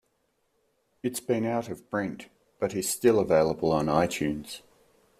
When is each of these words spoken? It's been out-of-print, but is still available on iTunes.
It's 1.03 1.19
been 1.19 1.45
out-of-print, 1.45 2.27
but 2.59 2.73
is 2.73 2.89
still 2.89 3.19
available 3.19 3.71
on 3.71 3.85
iTunes. 3.85 4.61